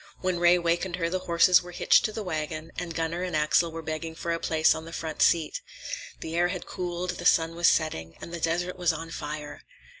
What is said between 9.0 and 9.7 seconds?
fire.